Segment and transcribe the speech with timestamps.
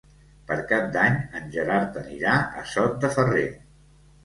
[0.51, 3.47] Per Cap d'Any en Gerard anirà a Sot de Ferrer.